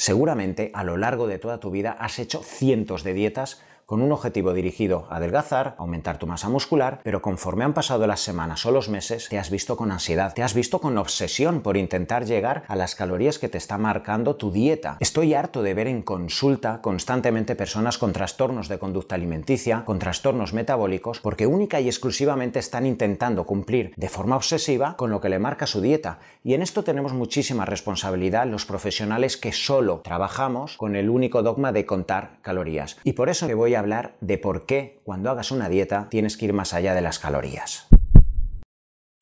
[0.00, 4.12] Seguramente a lo largo de toda tu vida has hecho cientos de dietas con un
[4.12, 8.70] objetivo dirigido a adelgazar, aumentar tu masa muscular, pero conforme han pasado las semanas o
[8.70, 12.62] los meses, te has visto con ansiedad, te has visto con obsesión por intentar llegar
[12.68, 14.96] a las calorías que te está marcando tu dieta.
[15.00, 20.52] Estoy harto de ver en consulta constantemente personas con trastornos de conducta alimenticia, con trastornos
[20.52, 25.40] metabólicos, porque única y exclusivamente están intentando cumplir de forma obsesiva con lo que le
[25.40, 26.20] marca su dieta.
[26.44, 31.72] Y en esto tenemos muchísima responsabilidad los profesionales que solo trabajamos con el único dogma
[31.72, 32.96] de contar calorías.
[33.02, 36.36] Y por eso te voy a hablar de por qué cuando hagas una dieta tienes
[36.36, 37.88] que ir más allá de las calorías.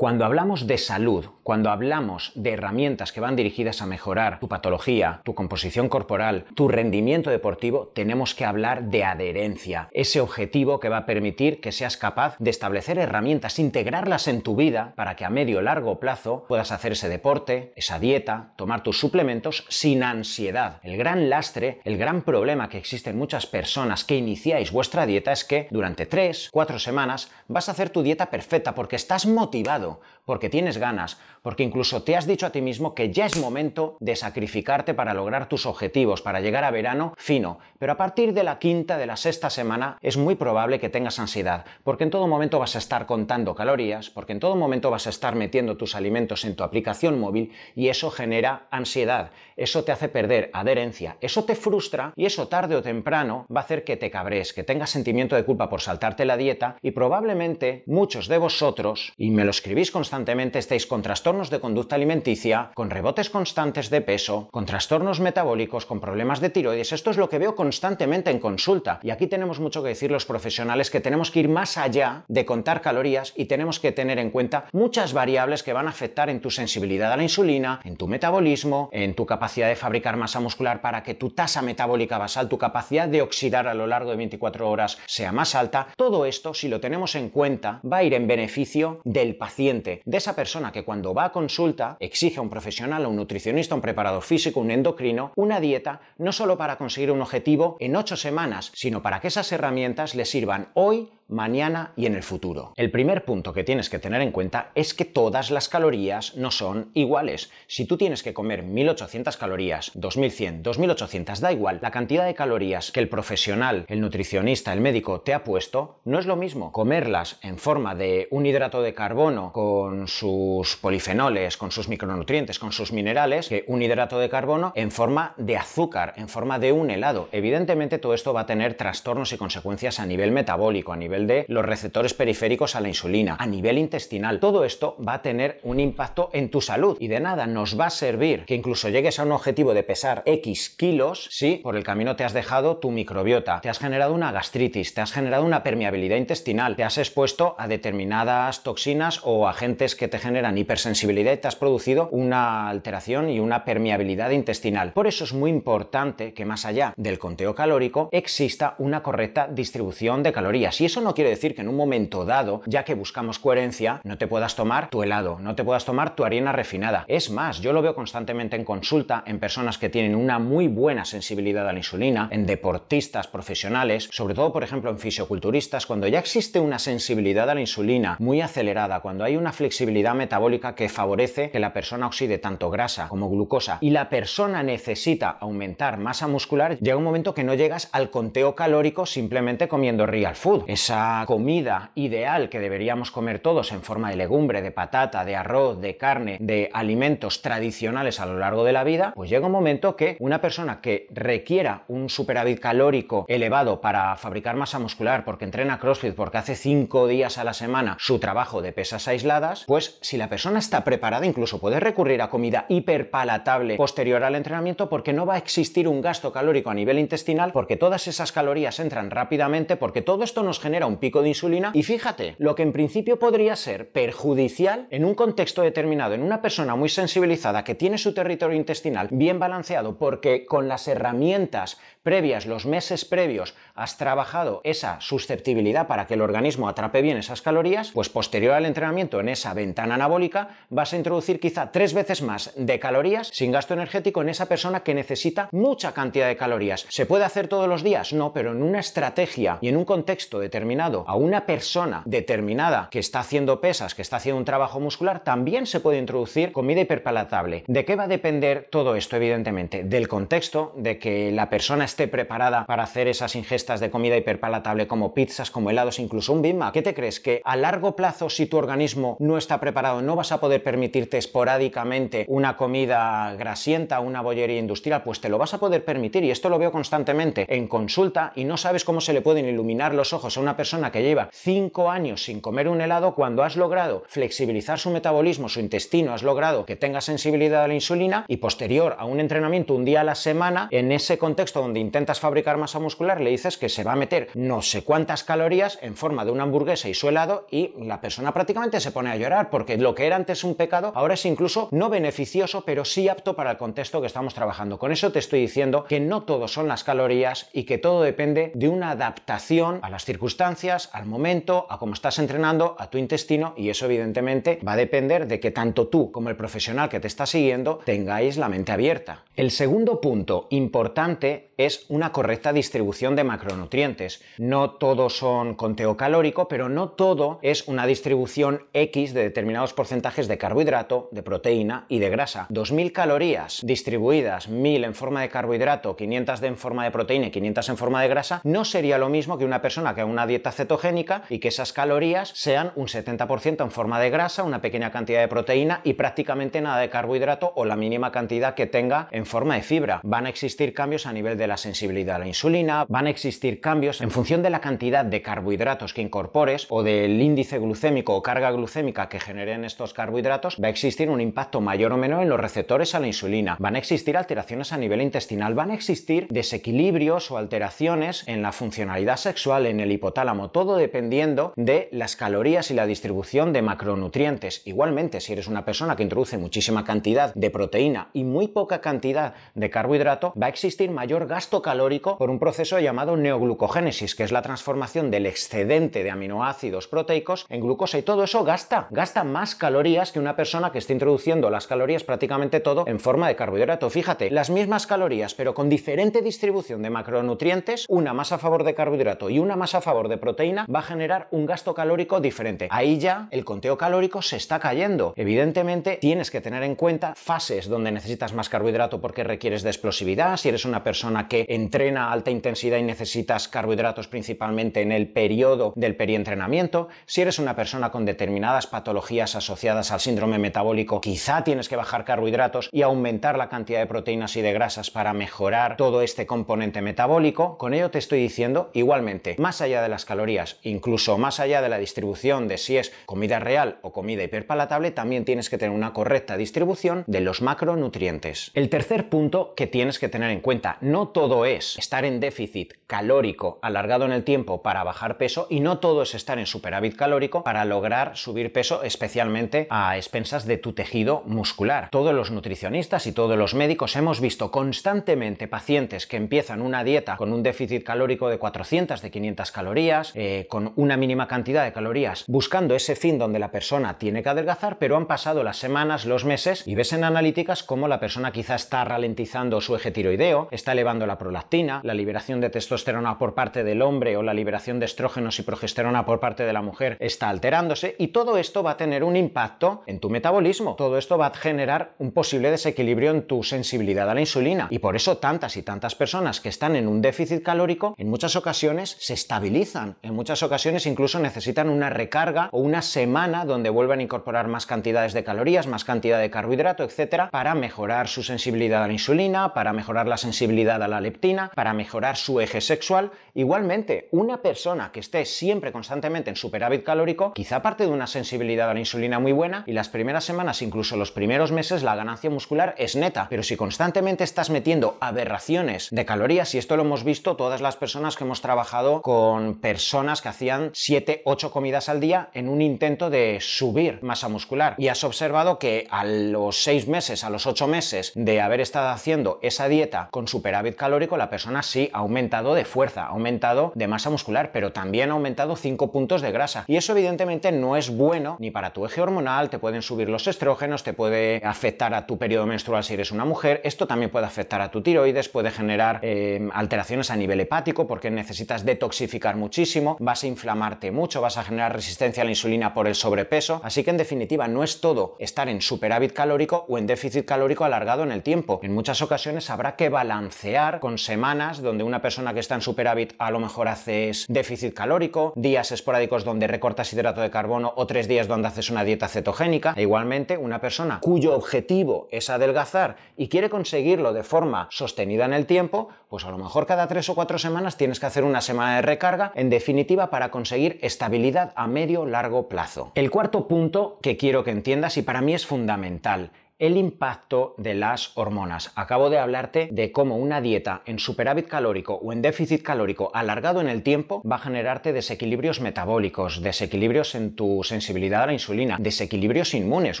[0.00, 5.22] Cuando hablamos de salud, cuando hablamos de herramientas que van dirigidas a mejorar tu patología,
[5.24, 10.98] tu composición corporal, tu rendimiento deportivo, tenemos que hablar de adherencia, ese objetivo que va
[10.98, 15.30] a permitir que seas capaz de establecer herramientas, integrarlas en tu vida para que a
[15.30, 20.78] medio o largo plazo puedas hacer ese deporte, esa dieta, tomar tus suplementos sin ansiedad.
[20.84, 25.32] El gran lastre, el gran problema que existe en muchas personas que iniciáis vuestra dieta
[25.32, 29.87] es que durante 3, 4 semanas vas a hacer tu dieta perfecta porque estás motivado
[30.28, 33.96] porque tienes ganas, porque incluso te has dicho a ti mismo que ya es momento
[33.98, 37.60] de sacrificarte para lograr tus objetivos, para llegar a verano fino.
[37.78, 41.18] Pero a partir de la quinta, de la sexta semana, es muy probable que tengas
[41.18, 45.06] ansiedad, porque en todo momento vas a estar contando calorías, porque en todo momento vas
[45.06, 49.92] a estar metiendo tus alimentos en tu aplicación móvil y eso genera ansiedad, eso te
[49.92, 53.96] hace perder adherencia, eso te frustra y eso tarde o temprano va a hacer que
[53.96, 58.36] te cabres, que tengas sentimiento de culpa por saltarte la dieta y probablemente muchos de
[58.36, 63.90] vosotros, y me lo escribís constantemente estáis con trastornos de conducta alimenticia, con rebotes constantes
[63.90, 66.92] de peso, con trastornos metabólicos, con problemas de tiroides.
[66.92, 68.98] Esto es lo que veo constantemente en consulta.
[69.04, 72.44] Y aquí tenemos mucho que decir los profesionales que tenemos que ir más allá de
[72.44, 76.40] contar calorías y tenemos que tener en cuenta muchas variables que van a afectar en
[76.40, 80.80] tu sensibilidad a la insulina, en tu metabolismo, en tu capacidad de fabricar masa muscular
[80.80, 84.68] para que tu tasa metabólica basal, tu capacidad de oxidar a lo largo de 24
[84.68, 85.86] horas sea más alta.
[85.96, 90.16] Todo esto, si lo tenemos en cuenta, va a ir en beneficio del paciente de
[90.16, 93.82] esa persona que cuando va a consulta exige a un profesional, a un nutricionista, un
[93.82, 98.72] preparador físico, un endocrino, una dieta, no solo para conseguir un objetivo en ocho semanas,
[98.74, 102.72] sino para que esas herramientas le sirvan hoy, mañana y en el futuro.
[102.76, 106.50] El primer punto que tienes que tener en cuenta es que todas las calorías no
[106.50, 107.50] son iguales.
[107.66, 112.90] Si tú tienes que comer 1800 calorías, 2100, 2800, da igual, la cantidad de calorías
[112.90, 117.38] que el profesional, el nutricionista, el médico te ha puesto, no es lo mismo comerlas
[117.42, 122.92] en forma de un hidrato de carbono con sus polifenoles, con sus micronutrientes, con sus
[122.92, 127.28] minerales, que un hidrato de carbono en forma de azúcar, en forma de un helado.
[127.32, 131.44] Evidentemente todo esto va a tener trastornos y consecuencias a nivel metabólico, a nivel de
[131.48, 134.40] los receptores periféricos a la insulina, a nivel intestinal.
[134.40, 137.86] Todo esto va a tener un impacto en tu salud y de nada nos va
[137.86, 141.84] a servir que incluso llegues a un objetivo de pesar X kilos si por el
[141.84, 145.62] camino te has dejado tu microbiota, te has generado una gastritis, te has generado una
[145.62, 151.38] permeabilidad intestinal, te has expuesto a determinadas toxinas o agentes que te generan hipersensibilidad y
[151.38, 154.92] te has producido una alteración y una permeabilidad intestinal.
[154.92, 160.22] Por eso es muy importante que más allá del conteo calórico exista una correcta distribución
[160.22, 162.94] de calorías y eso no no quiere decir que en un momento dado, ya que
[162.94, 167.06] buscamos coherencia, no te puedas tomar tu helado, no te puedas tomar tu harina refinada.
[167.08, 171.06] Es más, yo lo veo constantemente en consulta en personas que tienen una muy buena
[171.06, 176.18] sensibilidad a la insulina, en deportistas profesionales, sobre todo por ejemplo en fisioculturistas, cuando ya
[176.18, 181.50] existe una sensibilidad a la insulina muy acelerada, cuando hay una flexibilidad metabólica que favorece
[181.50, 186.78] que la persona oxide tanto grasa como glucosa y la persona necesita aumentar masa muscular,
[186.80, 190.64] llega un momento que no llegas al conteo calórico simplemente comiendo real food.
[190.66, 195.80] Esa comida ideal que deberíamos comer todos en forma de legumbre, de patata, de arroz,
[195.80, 199.96] de carne, de alimentos tradicionales a lo largo de la vida, pues llega un momento
[199.96, 205.78] que una persona que requiera un superávit calórico elevado para fabricar masa muscular, porque entrena
[205.78, 210.16] CrossFit, porque hace cinco días a la semana su trabajo de pesas aisladas, pues si
[210.16, 215.26] la persona está preparada, incluso puede recurrir a comida hiperpalatable posterior al entrenamiento porque no
[215.26, 219.76] va a existir un gasto calórico a nivel intestinal, porque todas esas calorías entran rápidamente,
[219.76, 223.18] porque todo esto nos genera un pico de insulina y fíjate, lo que en principio
[223.18, 228.14] podría ser perjudicial en un contexto determinado, en una persona muy sensibilizada que tiene su
[228.14, 234.98] territorio intestinal bien balanceado porque con las herramientas previas, los meses previos, has trabajado esa
[235.02, 239.52] susceptibilidad para que el organismo atrape bien esas calorías, pues posterior al entrenamiento en esa
[239.52, 244.30] ventana anabólica vas a introducir quizá tres veces más de calorías sin gasto energético en
[244.30, 246.86] esa persona que necesita mucha cantidad de calorías.
[246.88, 248.14] ¿Se puede hacer todos los días?
[248.14, 253.00] No, pero en una estrategia y en un contexto determinado a una persona determinada que
[253.00, 257.64] está haciendo pesas, que está haciendo un trabajo muscular, también se puede introducir comida hiperpalatable.
[257.66, 259.16] ¿De qué va a depender todo esto?
[259.16, 264.16] Evidentemente, del contexto, de que la persona esté preparada para hacer esas ingestas de comida
[264.16, 267.20] hiperpalatable como pizzas, como helados, incluso un Big ¿Qué te crees?
[267.20, 271.18] ¿Que a largo plazo, si tu organismo no está preparado, no vas a poder permitirte
[271.18, 275.02] esporádicamente una comida grasienta, una bollería industrial?
[275.02, 278.44] Pues te lo vas a poder permitir y esto lo veo constantemente en consulta y
[278.44, 281.90] no sabes cómo se le pueden iluminar los ojos a una persona que lleva 5
[281.90, 286.66] años sin comer un helado cuando has logrado flexibilizar su metabolismo, su intestino, has logrado
[286.66, 290.14] que tenga sensibilidad a la insulina y posterior a un entrenamiento un día a la
[290.14, 293.96] semana, en ese contexto donde intentas fabricar masa muscular, le dices que se va a
[293.96, 298.02] meter no sé cuántas calorías en forma de una hamburguesa y su helado y la
[298.02, 301.24] persona prácticamente se pone a llorar porque lo que era antes un pecado ahora es
[301.24, 304.78] incluso no beneficioso pero sí apto para el contexto que estamos trabajando.
[304.78, 308.52] Con eso te estoy diciendo que no todo son las calorías y que todo depende
[308.54, 313.54] de una adaptación a las circunstancias, al momento, a cómo estás entrenando, a tu intestino
[313.56, 317.06] y eso evidentemente va a depender de que tanto tú como el profesional que te
[317.06, 319.24] está siguiendo tengáis la mente abierta.
[319.36, 324.22] El segundo punto importante es una correcta distribución de macronutrientes.
[324.38, 330.28] No todos son conteo calórico, pero no todo es una distribución X de determinados porcentajes
[330.28, 332.46] de carbohidrato, de proteína y de grasa.
[332.50, 337.68] 2.000 calorías distribuidas, 1.000 en forma de carbohidrato, 500 en forma de proteína y 500
[337.70, 340.52] en forma de grasa, no sería lo mismo que una persona que haga una dieta
[340.52, 345.20] cetogénica y que esas calorías sean un 70% en forma de grasa, una pequeña cantidad
[345.20, 349.56] de proteína y prácticamente nada de carbohidrato o la mínima cantidad que tenga en forma
[349.56, 350.00] de fibra.
[350.04, 353.60] Van a existir cambios a nivel de la sensibilidad a la insulina, van a existir
[353.60, 358.22] cambios en función de la cantidad de carbohidratos que incorpores o del índice glucémico o
[358.22, 362.28] carga glucémica que generen estos carbohidratos, va a existir un impacto mayor o menor en
[362.28, 363.56] los receptores a la insulina.
[363.58, 368.52] Van a existir alteraciones a nivel intestinal, van a existir desequilibrios o alteraciones en la
[368.52, 374.62] funcionalidad sexual, en el hipotálamo, todo dependiendo de las calorías y la distribución de macronutrientes.
[374.66, 379.34] Igualmente, si eres una persona que introduce muchísima cantidad de proteína y muy poca cantidad
[379.54, 384.32] de carbohidrato, va a existir mayor gasto calórico por un proceso llamado neoglucogénesis, que es
[384.32, 389.54] la transformación del excedente de aminoácidos proteicos en glucosa y todo eso gasta, gasta más
[389.54, 393.88] calorías que una persona que esté introduciendo las calorías prácticamente todo en forma de carbohidrato.
[393.88, 398.74] Fíjate, las mismas calorías, pero con diferente distribución de macronutrientes, una más a favor de
[398.74, 402.66] carbohidrato y una más a favor de proteína, va a generar un gasto calórico diferente.
[402.70, 405.12] Ahí ya el conteo calórico se está cayendo.
[405.14, 410.36] Evidentemente tienes que tener en cuenta fases donde necesitas más carbohidrato porque requieres de explosividad,
[410.36, 415.08] si eres una persona que entrena a alta intensidad y necesitas carbohidratos principalmente en el
[415.08, 421.44] periodo del perientrenamiento, si eres una persona con determinadas patologías asociadas al síndrome metabólico, quizá
[421.44, 425.76] tienes que bajar carbohidratos y aumentar la cantidad de proteínas y de grasas para mejorar
[425.76, 427.58] todo este componente metabólico.
[427.58, 431.68] Con ello te estoy diciendo igualmente, más allá de las calorías, incluso más allá de
[431.68, 435.92] la distribución de si es comida real o comida hiperpalatable, también tienes que tener una
[435.92, 438.50] correcta distribución de los macronutrientes.
[438.54, 442.74] El tercer punto que tienes que tener en cuenta, no todo es estar en déficit
[442.86, 446.94] calórico alargado en el tiempo para bajar peso y no todo es estar en superávit
[446.94, 451.88] calórico para lograr subir peso, especialmente a expensas de tu tejido muscular.
[451.90, 457.16] Todos los nutricionistas y todos los médicos hemos visto constantemente pacientes que empiezan una dieta
[457.16, 461.72] con un déficit calórico de 400, de 500 calorías, eh, con una mínima cantidad de
[461.72, 466.06] calorías, buscando ese fin donde la persona tiene que adelgazar, pero han pasado las semanas,
[466.06, 470.46] los meses y ves en analíticas cómo la persona quizá está ralentizando su eje tiroideo,
[470.52, 474.78] está elevando la prolactina, la liberación de testosterona por parte del hombre o la liberación
[474.78, 478.72] de estrógenos y progesterona por parte de la mujer está alterándose y todo esto va
[478.72, 480.76] a tener un impacto en tu metabolismo.
[480.76, 484.78] Todo esto va a generar un posible desequilibrio en tu sensibilidad a la insulina y
[484.78, 488.96] por eso tantas y tantas personas que están en un déficit calórico en muchas ocasiones
[489.00, 494.02] se estabilizan, en muchas ocasiones incluso necesitan una recarga o una semana donde vuelvan a
[494.02, 498.86] incorporar más cantidades de calorías, más cantidad de carbohidrato, etcétera, para mejorar su sensibilidad a
[498.86, 503.10] la insulina, para mejorar la sensibilidad a la leptina, para mejorar su eje sexual.
[503.34, 508.70] Igualmente, una persona que esté siempre constantemente en superávit calórico, quizá parte de una sensibilidad
[508.70, 512.30] a la insulina muy buena y las primeras semanas, incluso los primeros meses, la ganancia
[512.30, 513.26] muscular es neta.
[513.30, 517.76] Pero si constantemente estás metiendo aberraciones de calorías, y esto lo hemos visto todas las
[517.76, 522.62] personas que hemos trabajado con personas que hacían 7, 8 comidas al día en un
[522.62, 524.74] intento de subir masa muscular.
[524.78, 528.88] Y has observado que a los 6 meses, a los 8 meses de haber estado
[528.88, 533.72] haciendo esa dieta con superávit calórico, la persona sí ha aumentado de fuerza, ha aumentado
[533.74, 536.64] de masa muscular, pero también ha aumentado 5 puntos de grasa.
[536.66, 540.26] Y eso evidentemente no es bueno ni para tu eje hormonal, te pueden subir los
[540.26, 544.26] estrógenos, te puede afectar a tu periodo menstrual si eres una mujer, esto también puede
[544.26, 549.96] afectar a tu tiroides, puede generar eh, alteraciones a nivel hepático porque necesitas detoxificar muchísimo,
[550.00, 553.82] vas a inflamarte mucho, vas a generar resistencia a la insulina por el sobrepeso, así
[553.84, 558.02] que en definitiva no es todo estar en superávit calórico o en déficit calórico alargado
[558.02, 558.60] en el tiempo.
[558.62, 563.14] En muchas ocasiones habrá que balancear con semanas donde una persona que está en superávit
[563.18, 568.06] a lo mejor haces déficit calórico, días esporádicos donde recortas hidrato de carbono o tres
[568.08, 569.74] días donde haces una dieta cetogénica.
[569.76, 575.32] E igualmente, una persona cuyo objetivo es adelgazar y quiere conseguirlo de forma sostenida en
[575.32, 578.40] el tiempo, pues a lo mejor cada tres o cuatro semanas tienes que hacer una
[578.40, 582.92] semana de recarga, en definitiva, para conseguir estabilidad a medio largo plazo.
[582.94, 587.74] El cuarto punto que quiero que entiendas y para mí es fundamental el impacto de
[587.74, 588.72] las hormonas.
[588.74, 593.60] Acabo de hablarte de cómo una dieta en superávit calórico o en déficit calórico alargado
[593.60, 598.76] en el tiempo va a generarte desequilibrios metabólicos, desequilibrios en tu sensibilidad a la insulina,
[598.80, 600.00] desequilibrios inmunes.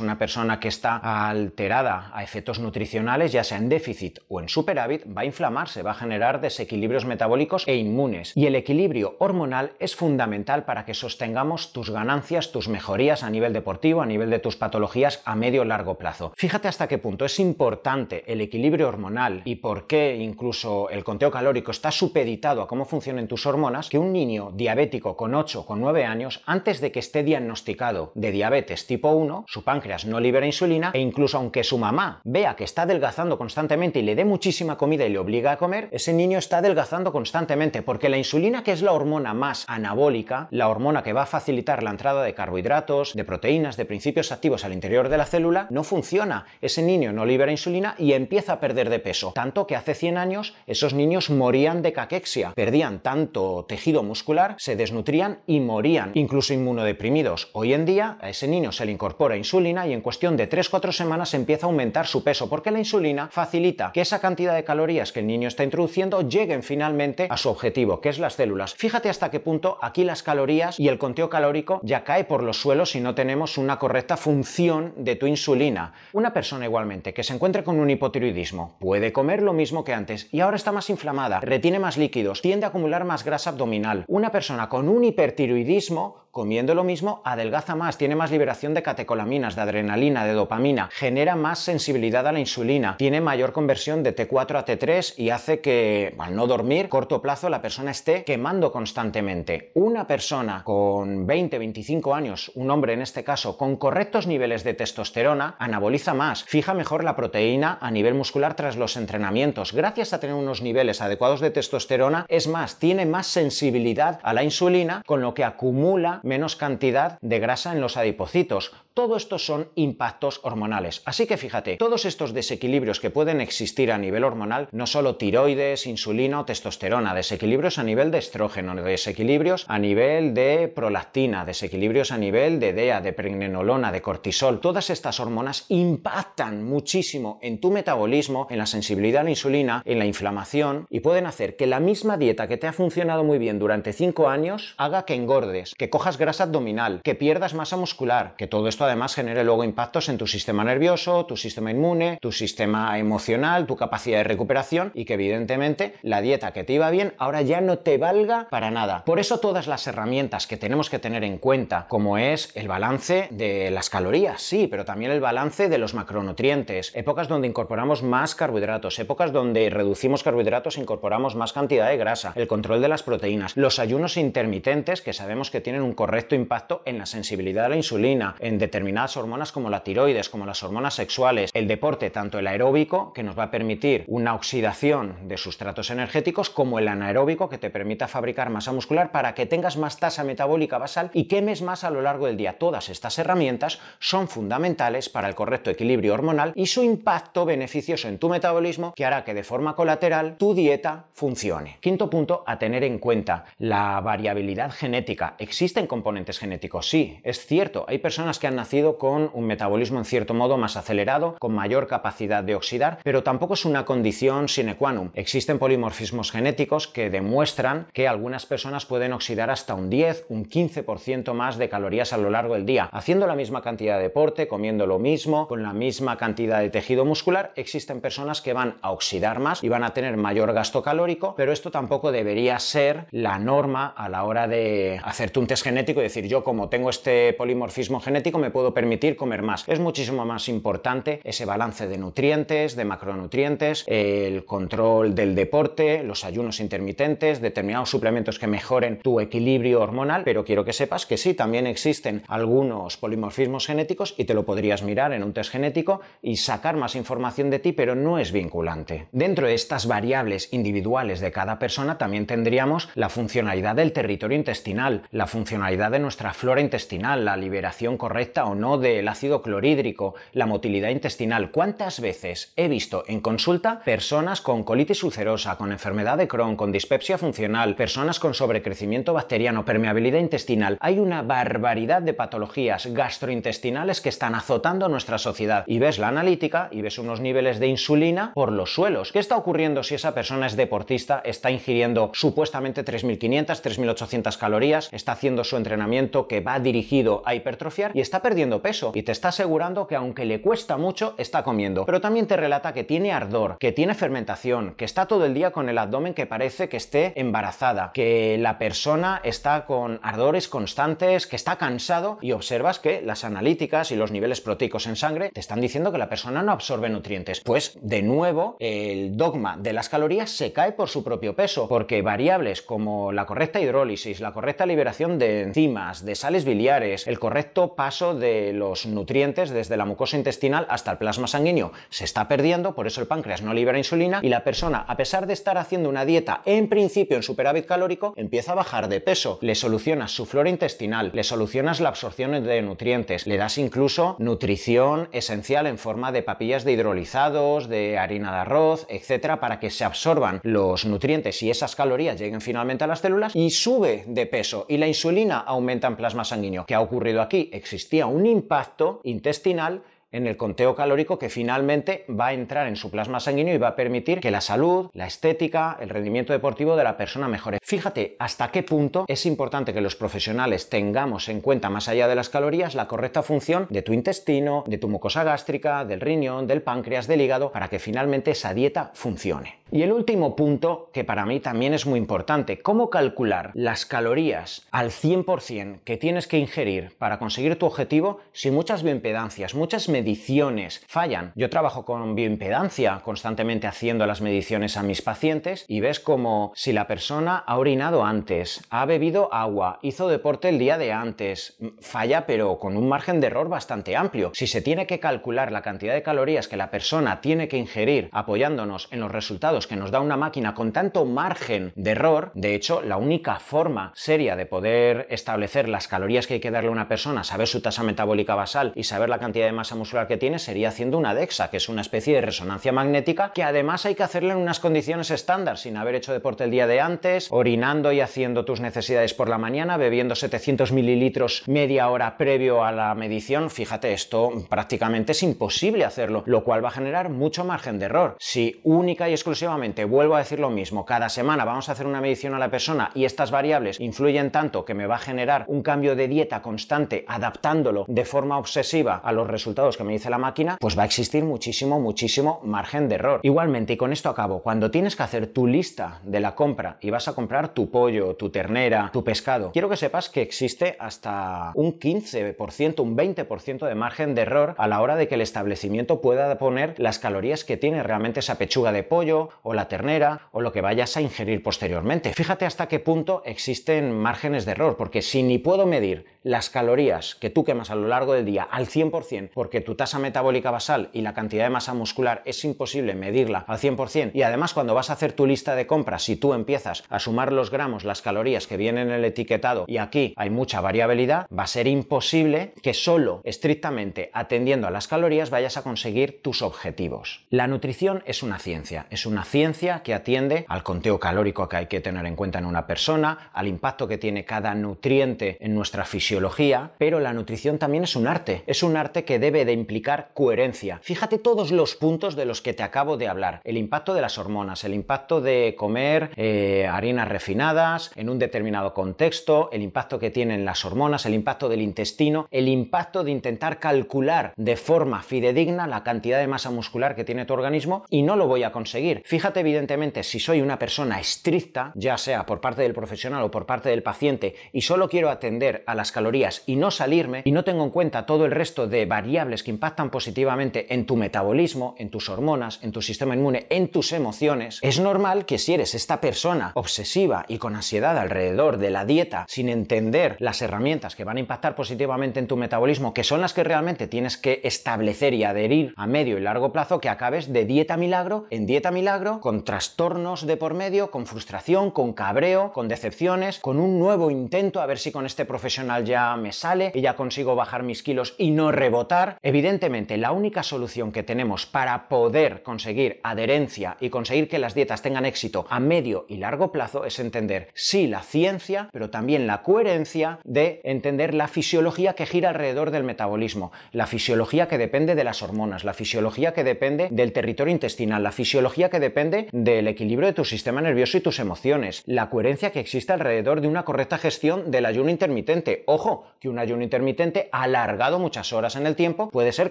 [0.00, 0.96] Una persona que está
[1.28, 5.92] alterada a efectos nutricionales, ya sea en déficit o en superávit, va a inflamarse, va
[5.92, 8.32] a generar desequilibrios metabólicos e inmunes.
[8.34, 13.52] Y el equilibrio hormonal es fundamental para que sostengamos tus ganancias, tus mejorías a nivel
[13.52, 16.32] deportivo, a nivel de tus patologías a medio largo plazo.
[16.48, 21.70] Hasta qué punto es importante el equilibrio hormonal y por qué incluso el conteo calórico
[21.70, 26.04] está supeditado a cómo funcionan tus hormonas, que un niño diabético con 8, con 9
[26.04, 30.90] años, antes de que esté diagnosticado de diabetes tipo 1, su páncreas no libera insulina
[30.94, 35.04] e incluso aunque su mamá vea que está adelgazando constantemente y le dé muchísima comida
[35.04, 38.82] y le obliga a comer, ese niño está adelgazando constantemente porque la insulina, que es
[38.82, 43.24] la hormona más anabólica, la hormona que va a facilitar la entrada de carbohidratos, de
[43.24, 47.50] proteínas, de principios activos al interior de la célula, no funciona ese niño no libera
[47.50, 49.32] insulina y empieza a perder de peso.
[49.34, 54.76] Tanto que hace 100 años esos niños morían de caquexia, perdían tanto tejido muscular, se
[54.76, 57.50] desnutrían y morían, incluso inmunodeprimidos.
[57.52, 60.92] Hoy en día a ese niño se le incorpora insulina y en cuestión de 3-4
[60.92, 65.12] semanas empieza a aumentar su peso porque la insulina facilita que esa cantidad de calorías
[65.12, 68.74] que el niño está introduciendo lleguen finalmente a su objetivo, que es las células.
[68.74, 72.60] Fíjate hasta qué punto aquí las calorías y el conteo calórico ya cae por los
[72.60, 75.92] suelos si no tenemos una correcta función de tu insulina.
[76.12, 80.28] Una persona igualmente que se encuentre con un hipotiroidismo puede comer lo mismo que antes
[80.32, 84.04] y ahora está más inflamada, retiene más líquidos, tiende a acumular más grasa abdominal.
[84.08, 89.56] Una persona con un hipertiroidismo comiendo lo mismo adelgaza más, tiene más liberación de catecolaminas,
[89.56, 94.56] de adrenalina, de dopamina, genera más sensibilidad a la insulina, tiene mayor conversión de T4
[94.56, 99.72] a T3 y hace que al no dormir, corto plazo, la persona esté quemando constantemente.
[99.74, 104.74] Una persona con 20, 25 años, un hombre en este caso, con correctos niveles de
[104.74, 109.72] testosterona, anaboliza más, fija mejor la proteína a nivel muscular tras los entrenamientos.
[109.72, 114.42] Gracias a tener unos niveles adecuados de testosterona, es más, tiene más sensibilidad a la
[114.42, 118.72] insulina, con lo que acumula menos cantidad de grasa en los adipocitos.
[118.98, 121.02] Todo esto son impactos hormonales.
[121.04, 125.86] Así que fíjate, todos estos desequilibrios que pueden existir a nivel hormonal, no solo tiroides,
[125.86, 132.18] insulina o testosterona, desequilibrios a nivel de estrógeno, desequilibrios a nivel de prolactina, desequilibrios a
[132.18, 138.48] nivel de DEA, de pregnenolona, de cortisol, todas estas hormonas impactan muchísimo en tu metabolismo,
[138.50, 142.16] en la sensibilidad a la insulina, en la inflamación y pueden hacer que la misma
[142.16, 146.18] dieta que te ha funcionado muy bien durante 5 años haga que engordes, que cojas
[146.18, 150.26] grasa abdominal, que pierdas masa muscular, que todo esto además genere luego impactos en tu
[150.26, 155.94] sistema nervioso, tu sistema inmune, tu sistema emocional, tu capacidad de recuperación y que evidentemente
[156.02, 159.04] la dieta que te iba bien ahora ya no te valga para nada.
[159.04, 163.28] Por eso todas las herramientas que tenemos que tener en cuenta, como es el balance
[163.30, 168.34] de las calorías, sí, pero también el balance de los macronutrientes, épocas donde incorporamos más
[168.34, 173.02] carbohidratos, épocas donde reducimos carbohidratos e incorporamos más cantidad de grasa, el control de las
[173.02, 177.68] proteínas, los ayunos intermitentes que sabemos que tienen un correcto impacto en la sensibilidad a
[177.68, 182.38] la insulina, en determinadas hormonas como la tiroides, como las hormonas sexuales, el deporte, tanto
[182.38, 187.48] el aeróbico, que nos va a permitir una oxidación de sustratos energéticos, como el anaeróbico,
[187.48, 191.60] que te permita fabricar masa muscular para que tengas más tasa metabólica basal y quemes
[191.60, 192.56] más a lo largo del día.
[192.56, 198.18] Todas estas herramientas son fundamentales para el correcto equilibrio hormonal y su impacto beneficioso en
[198.18, 201.78] tu metabolismo que hará que de forma colateral tu dieta funcione.
[201.80, 205.34] Quinto punto a tener en cuenta, la variabilidad genética.
[205.38, 206.88] ¿Existen componentes genéticos?
[206.88, 208.67] Sí, es cierto, hay personas que han nacido
[208.98, 213.54] con un metabolismo en cierto modo más acelerado, con mayor capacidad de oxidar, pero tampoco
[213.54, 215.10] es una condición sine qua non.
[215.14, 221.32] Existen polimorfismos genéticos que demuestran que algunas personas pueden oxidar hasta un 10, un 15%
[221.32, 222.90] más de calorías a lo largo del día.
[222.92, 227.04] Haciendo la misma cantidad de deporte, comiendo lo mismo, con la misma cantidad de tejido
[227.04, 231.34] muscular, existen personas que van a oxidar más y van a tener mayor gasto calórico,
[231.36, 236.00] pero esto tampoco debería ser la norma a la hora de hacerte un test genético
[236.00, 239.64] y decir yo como tengo este polimorfismo genético me puedo permitir comer más.
[239.68, 246.24] Es muchísimo más importante ese balance de nutrientes, de macronutrientes, el control del deporte, los
[246.24, 251.34] ayunos intermitentes, determinados suplementos que mejoren tu equilibrio hormonal, pero quiero que sepas que sí,
[251.34, 256.36] también existen algunos polimorfismos genéticos y te lo podrías mirar en un test genético y
[256.36, 259.08] sacar más información de ti, pero no es vinculante.
[259.12, 265.02] Dentro de estas variables individuales de cada persona también tendríamos la funcionalidad del territorio intestinal,
[265.10, 270.46] la funcionalidad de nuestra flora intestinal, la liberación correcta o no del ácido clorhídrico, la
[270.46, 271.50] motilidad intestinal.
[271.50, 276.72] ¿Cuántas veces he visto en consulta personas con colitis ulcerosa, con enfermedad de Crohn, con
[276.72, 280.78] dispepsia funcional, personas con sobrecrecimiento bacteriano, permeabilidad intestinal?
[280.80, 285.64] Hay una barbaridad de patologías gastrointestinales que están azotando nuestra sociedad.
[285.66, 289.12] Y ves la analítica y ves unos niveles de insulina por los suelos.
[289.12, 295.12] ¿Qué está ocurriendo si esa persona es deportista, está ingiriendo supuestamente 3.500, 3.800 calorías, está
[295.12, 298.92] haciendo su entrenamiento que va dirigido a hipertrofiar y está perdiendo peso?
[298.94, 301.86] Y te está asegurando que aunque le cuesta mucho, está comiendo.
[301.86, 305.50] Pero también te relata que tiene ardor, que tiene fermentación, que está todo el día
[305.50, 311.26] con el abdomen que parece que esté embarazada, que la persona está con ardores constantes,
[311.26, 315.40] que está cansado y observas que las analíticas y los niveles proteicos en sangre te
[315.40, 317.40] están diciendo que la persona no absorbe nutrientes.
[317.40, 322.02] Pues de nuevo, el dogma de las calorías se cae por su propio peso, porque
[322.02, 327.74] variables como la correcta hidrólisis, la correcta liberación de enzimas, de sales biliares, el correcto
[327.74, 332.74] paso de los nutrientes desde la mucosa intestinal hasta el plasma sanguíneo se está perdiendo,
[332.74, 335.88] por eso el páncreas no libera insulina y la persona, a pesar de estar haciendo
[335.88, 339.38] una dieta en principio en superávit calórico, empieza a bajar de peso.
[339.40, 345.08] Le solucionas su flora intestinal, le solucionas la absorción de nutrientes, le das incluso nutrición
[345.12, 349.84] esencial en forma de papillas de hidrolizados, de harina de arroz, etcétera, para que se
[349.84, 354.66] absorban los nutrientes y esas calorías lleguen finalmente a las células y sube de peso
[354.68, 356.66] y la insulina aumenta en plasma sanguíneo.
[356.66, 357.50] ¿Qué ha ocurrido aquí?
[357.52, 362.90] Existía un impacto intestinal en el conteo calórico que finalmente va a entrar en su
[362.90, 366.84] plasma sanguíneo y va a permitir que la salud, la estética, el rendimiento deportivo de
[366.84, 367.58] la persona mejore.
[367.62, 372.14] Fíjate hasta qué punto es importante que los profesionales tengamos en cuenta, más allá de
[372.14, 376.62] las calorías, la correcta función de tu intestino, de tu mucosa gástrica, del riñón, del
[376.62, 379.58] páncreas, del hígado, para que finalmente esa dieta funcione.
[379.70, 384.66] Y el último punto, que para mí también es muy importante, cómo calcular las calorías
[384.70, 390.84] al 100% que tienes que ingerir para conseguir tu objetivo si muchas bioimpedancias, muchas mediciones
[390.86, 391.32] fallan.
[391.34, 396.72] Yo trabajo con bioimpedancia constantemente haciendo las mediciones a mis pacientes y ves como si
[396.72, 402.26] la persona ha orinado antes, ha bebido agua, hizo deporte el día de antes, falla
[402.26, 404.30] pero con un margen de error bastante amplio.
[404.34, 408.08] Si se tiene que calcular la cantidad de calorías que la persona tiene que ingerir
[408.12, 412.54] apoyándonos en los resultados que nos da una máquina con tanto margen de error, de
[412.54, 416.72] hecho, la única forma seria de poder establecer las calorías que hay que darle a
[416.72, 420.16] una persona, saber su tasa metabólica basal y saber la cantidad de masa muscular que
[420.18, 423.94] tiene, sería haciendo una DEXA, que es una especie de resonancia magnética que además hay
[423.94, 427.90] que hacerla en unas condiciones estándar, sin haber hecho deporte el día de antes, orinando
[427.90, 432.94] y haciendo tus necesidades por la mañana, bebiendo 700 mililitros media hora previo a la
[432.94, 433.48] medición.
[433.48, 438.16] Fíjate, esto prácticamente es imposible hacerlo, lo cual va a generar mucho margen de error.
[438.18, 442.02] Si única y exclusivamente vuelvo a decir lo mismo, cada semana vamos a hacer una
[442.02, 445.62] medición a la persona y estas variables influyen tanto que me va a generar un
[445.62, 450.18] cambio de dieta constante adaptándolo de forma obsesiva a los resultados que me dice la
[450.18, 453.20] máquina, pues va a existir muchísimo, muchísimo margen de error.
[453.22, 456.90] Igualmente, y con esto acabo, cuando tienes que hacer tu lista de la compra y
[456.90, 461.52] vas a comprar tu pollo, tu ternera, tu pescado, quiero que sepas que existe hasta
[461.54, 466.00] un 15%, un 20% de margen de error a la hora de que el establecimiento
[466.00, 470.40] pueda poner las calorías que tiene realmente esa pechuga de pollo o la ternera o
[470.40, 472.12] lo que vayas a ingerir posteriormente.
[472.12, 477.14] Fíjate hasta qué punto existen márgenes de error, porque si ni puedo medir las calorías
[477.14, 480.88] que tú quemas a lo largo del día al 100% porque tu tasa metabólica basal
[480.94, 484.88] y la cantidad de masa muscular es imposible medirla al 100% y además cuando vas
[484.88, 488.46] a hacer tu lista de compras, si tú empiezas a sumar los gramos, las calorías
[488.46, 492.72] que vienen en el etiquetado y aquí hay mucha variabilidad, va a ser imposible que
[492.72, 497.26] solo estrictamente atendiendo a las calorías vayas a conseguir tus objetivos.
[497.28, 501.66] La nutrición es una ciencia, es una ciencia que atiende al conteo calórico que hay
[501.66, 505.84] que tener en cuenta en una persona, al impacto que tiene cada nutriente en nuestra
[505.84, 510.10] fisiología, pero la nutrición también es un arte, es un arte que debe de implicar
[510.14, 510.80] coherencia.
[510.82, 514.18] Fíjate todos los puntos de los que te acabo de hablar, el impacto de las
[514.18, 520.10] hormonas, el impacto de comer eh, harinas refinadas en un determinado contexto, el impacto que
[520.10, 525.66] tienen las hormonas, el impacto del intestino, el impacto de intentar calcular de forma fidedigna
[525.66, 529.02] la cantidad de masa muscular que tiene tu organismo y no lo voy a conseguir.
[529.04, 533.46] Fíjate evidentemente si soy una persona estricta, ya sea por parte del profesional o por
[533.46, 537.44] parte del paciente, y solo quiero atender a las calorías y no salirme y no
[537.44, 541.90] tengo en cuenta todo el resto de variables que impactan positivamente en tu metabolismo, en
[541.90, 546.00] tus hormonas, en tu sistema inmune, en tus emociones, es normal que si eres esta
[546.00, 551.16] persona obsesiva y con ansiedad alrededor de la dieta sin entender las herramientas que van
[551.16, 555.24] a impactar positivamente en tu metabolismo, que son las que realmente tienes que establecer y
[555.24, 559.44] adherir a medio y largo plazo, que acabes de dieta milagro en dieta milagro, con
[559.44, 564.66] trastornos de por medio, con frustración, con cabreo, con decepciones, con un nuevo intento a
[564.66, 568.30] ver si con este profesional ya me sale y ya consigo bajar mis kilos y
[568.30, 569.18] no rebotar.
[569.38, 574.82] Evidentemente, la única solución que tenemos para poder conseguir adherencia y conseguir que las dietas
[574.82, 579.44] tengan éxito a medio y largo plazo es entender sí la ciencia, pero también la
[579.44, 585.04] coherencia de entender la fisiología que gira alrededor del metabolismo, la fisiología que depende de
[585.04, 590.08] las hormonas, la fisiología que depende del territorio intestinal, la fisiología que depende del equilibrio
[590.08, 593.98] de tu sistema nervioso y tus emociones, la coherencia que existe alrededor de una correcta
[593.98, 595.62] gestión del ayuno intermitente.
[595.66, 599.50] Ojo, que un ayuno intermitente alargado muchas horas en el tiempo puede ser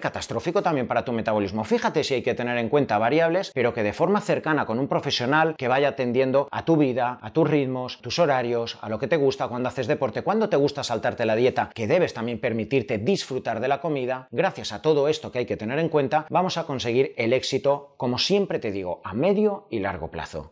[0.00, 1.62] catastrófico también para tu metabolismo.
[1.62, 4.88] Fíjate si hay que tener en cuenta variables, pero que de forma cercana con un
[4.88, 9.08] profesional que vaya atendiendo a tu vida, a tus ritmos, tus horarios, a lo que
[9.08, 12.96] te gusta cuando haces deporte, cuando te gusta saltarte la dieta, que debes también permitirte
[12.96, 14.26] disfrutar de la comida.
[14.30, 17.92] Gracias a todo esto que hay que tener en cuenta, vamos a conseguir el éxito,
[17.98, 20.46] como siempre te digo, a medio y largo plazo.